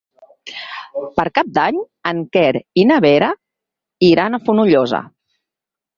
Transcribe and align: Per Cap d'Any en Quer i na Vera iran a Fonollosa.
Per 1.19 1.25
Cap 1.35 1.51
d'Any 1.57 1.77
en 2.11 2.23
Quer 2.37 2.63
i 2.85 2.89
na 2.93 2.99
Vera 3.07 3.29
iran 4.11 4.35
a 4.39 4.45
Fonollosa. 4.49 5.07